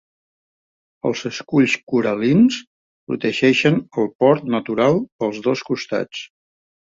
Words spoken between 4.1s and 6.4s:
port natural pels dos costats.